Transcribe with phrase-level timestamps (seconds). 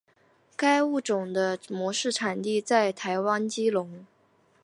[0.57, 4.03] 该物种的模式产地在台湾基隆。